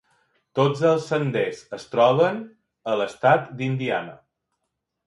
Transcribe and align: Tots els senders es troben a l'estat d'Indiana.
Tots 0.59 0.79
els 0.91 1.05
senders 1.09 1.61
es 1.79 1.85
troben 1.93 2.41
a 2.95 2.97
l'estat 3.03 3.49
d'Indiana. 3.61 4.19